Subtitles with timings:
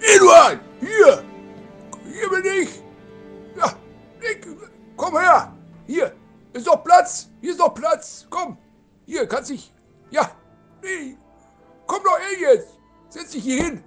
[0.00, 1.24] Eduard, hier!
[2.04, 2.82] Hier bin ich!
[3.56, 3.72] Ja,
[4.20, 4.46] Nick,
[4.96, 5.52] komm her!
[5.86, 6.14] Hier,
[6.52, 7.30] ist doch Platz!
[7.40, 8.26] Hier ist doch Platz!
[8.30, 8.58] Komm!
[9.06, 9.72] Hier, kannst dich.
[10.10, 10.30] Ja!
[10.82, 11.16] Nee!
[11.86, 12.78] Komm doch her jetzt!
[13.08, 13.82] Setz dich hier hin!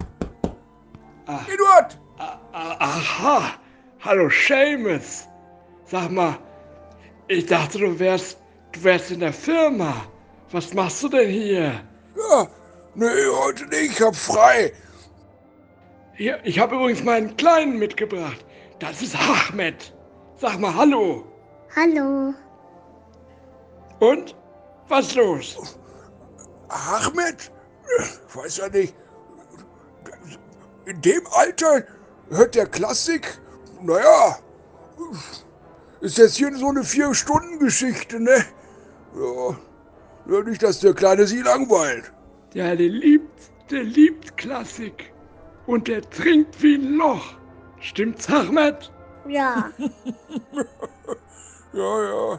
[1.26, 1.40] Ah.
[1.52, 1.98] Eduard!
[2.52, 3.54] Ah, ah, Aha,
[4.00, 5.28] hallo Seamus.
[5.84, 6.38] Sag mal,
[7.28, 8.38] ich dachte, du wärst,
[8.72, 9.94] du wärst in der Firma.
[10.50, 11.80] Was machst du denn hier?
[12.16, 12.46] Ja,
[12.94, 13.06] nee,
[13.42, 14.72] heute nicht, ich hab frei.
[16.14, 18.44] Hier, ich habe übrigens meinen Kleinen mitgebracht.
[18.78, 19.94] Das ist Ahmed.
[20.36, 21.24] Sag mal Hallo.
[21.76, 22.32] Hallo.
[24.00, 24.34] Und?
[24.88, 25.78] Was los?
[26.68, 27.52] Ahmed?
[28.00, 28.94] Ich weiß ja nicht.
[30.86, 31.84] In dem Alter
[32.30, 33.40] hört der Klassik?
[33.82, 34.38] Naja,
[36.00, 38.44] ist jetzt hier so eine Vier-Stunden-Geschichte, ne?
[39.16, 42.12] Ja, nicht, dass der Kleine sie langweilt.
[42.54, 45.12] Ja, der liebt, der liebt Klassik.
[45.66, 47.34] Und der trinkt wie ein Loch.
[47.80, 48.90] Stimmt's, Ahmed?
[49.26, 49.70] Ja.
[51.74, 52.38] Ja, ja,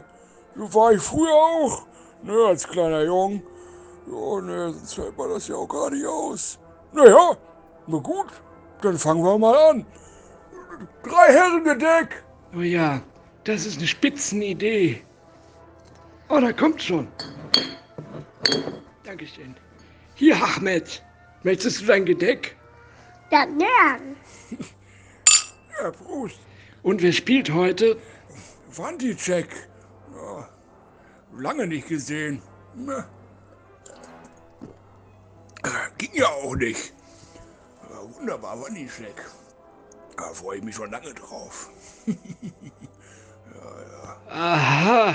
[0.56, 1.86] so war ich früher auch,
[2.22, 3.40] ne, als kleiner Jung.
[4.10, 6.58] Ja, ne, sonst hält man das ja auch gar nicht aus.
[6.92, 7.36] Naja,
[7.86, 8.26] na gut,
[8.80, 9.86] dann fangen wir mal an.
[11.02, 12.22] Drei Herrengedeck.
[12.54, 13.00] Oh ja,
[13.44, 15.02] das ist eine Spitzenidee.
[16.28, 17.08] Oh, da kommt schon.
[19.04, 19.54] Dankeschön.
[20.14, 21.02] Hier, Ahmed.
[21.42, 22.56] Möchtest du dein Gedeck?
[23.30, 24.16] Ja, gern.
[25.82, 26.38] Ja, Prost.
[26.82, 27.96] Und wer spielt heute?
[28.70, 29.48] Vanticek.
[30.14, 30.48] Ja,
[31.34, 32.42] lange nicht gesehen.
[32.74, 33.08] Na.
[35.96, 36.92] Ging ja auch nicht.
[38.00, 39.14] Ja, wunderbar, Vanticek.
[40.16, 41.70] Da freue ich mich schon lange drauf.
[44.28, 45.14] Aha.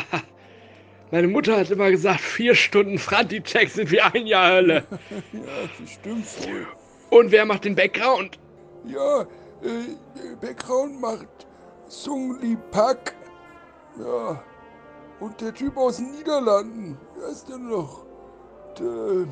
[1.11, 4.83] Meine Mutter hat immer gesagt, vier Stunden Franti-Check sind wie ein Jahr Hölle.
[5.31, 5.41] Ja,
[5.79, 6.67] das stimmt wohl.
[7.09, 8.39] Und wer macht den Background?
[8.85, 11.47] Ja, äh, Background macht
[11.87, 13.15] Sung Lee Pak.
[13.99, 14.43] Ja.
[15.19, 16.97] Und der Typ aus den Niederlanden.
[17.17, 18.05] Wer ist denn noch?
[18.77, 19.27] Der.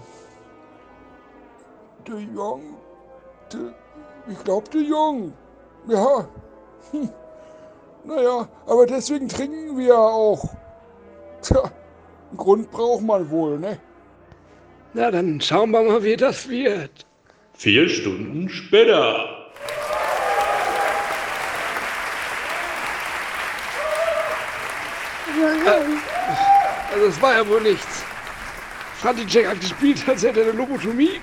[2.07, 2.77] Der Jong.
[3.53, 3.73] Der,
[4.31, 5.33] ich glaube, der Jong.
[5.87, 6.27] Ja.
[6.91, 7.09] Hm.
[8.05, 10.43] Naja, aber deswegen trinken wir ja auch.
[11.41, 11.63] Tja,
[12.29, 13.79] einen Grund braucht man wohl, ne?
[14.93, 17.05] Na, dann schauen wir mal, wie das wird.
[17.53, 19.29] Vier Stunden später.
[26.91, 28.03] Also, es war ja wohl nichts.
[28.97, 31.19] Franti-Check hat gespielt, als hätte er eine Lobotomie.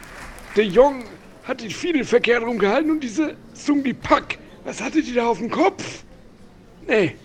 [0.57, 1.05] Der Jong
[1.51, 5.51] hat den Fiedel verkehrt rumgehalten und diese Zungi Pack, was hatte die da auf dem
[5.51, 6.05] Kopf?
[6.87, 7.17] Nee.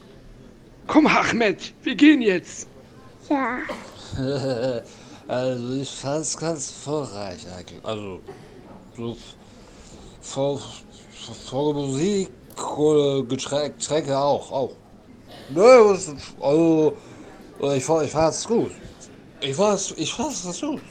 [0.87, 2.67] Komm, Ahmed, wir gehen jetzt.
[3.29, 3.59] Ja.
[5.27, 7.85] also ich fand's ganz vorreich eigentlich.
[7.85, 8.19] Also
[8.97, 9.15] so
[10.21, 10.59] vor,
[11.47, 12.29] vor Musik
[12.77, 14.71] oder Getränk, Getränke auch, auch.
[15.49, 16.97] Ne, was- also
[17.61, 18.71] ich ich fand's gut.
[19.41, 20.81] Ich fand's, ich fand's gut.